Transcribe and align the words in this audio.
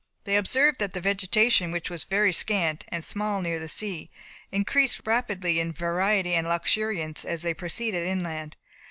They 0.23 0.35
observed 0.35 0.79
that 0.79 0.93
the 0.93 0.99
vegetation 0.99 1.69
which 1.71 1.91
was 1.91 2.05
very 2.05 2.33
scant 2.33 2.85
and 2.87 3.05
small 3.05 3.39
near 3.39 3.59
the 3.59 3.67
sea, 3.67 4.09
increased 4.51 5.01
rapidly 5.05 5.59
in 5.59 5.71
variety 5.73 6.33
and 6.33 6.47
luxuriance 6.47 7.23
as 7.23 7.43
they 7.43 7.53
proceeded 7.53 8.07
inland. 8.07 8.57